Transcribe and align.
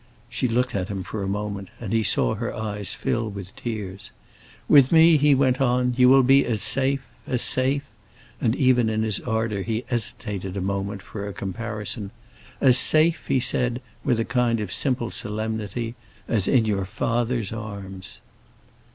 She 0.29 0.47
looked 0.47 0.73
at 0.73 0.87
him 0.87 1.03
for 1.03 1.21
a 1.21 1.27
moment, 1.27 1.69
and 1.79 1.93
he 1.93 2.01
saw 2.01 2.33
her 2.33 2.51
eyes 2.55 2.95
fill 2.95 3.29
with 3.29 3.55
tears. 3.55 4.09
"With 4.67 4.91
me," 4.91 5.15
he 5.15 5.35
went 5.35 5.61
on, 5.61 5.93
"you 5.95 6.09
will 6.09 6.23
be 6.23 6.43
as 6.43 6.63
safe—as 6.63 7.43
safe"—and 7.43 8.55
even 8.55 8.89
in 8.89 9.03
his 9.03 9.19
ardor 9.19 9.61
he 9.61 9.85
hesitated 9.89 10.57
a 10.57 10.59
moment 10.59 11.03
for 11.03 11.27
a 11.27 11.33
comparison—"as 11.33 12.79
safe," 12.79 13.27
he 13.27 13.39
said, 13.39 13.79
with 14.03 14.19
a 14.19 14.25
kind 14.25 14.59
of 14.59 14.73
simple 14.73 15.11
solemnity, 15.11 15.93
"as 16.27 16.47
in 16.47 16.65
your 16.65 16.85
father's 16.85 17.53
arms." 17.53 18.21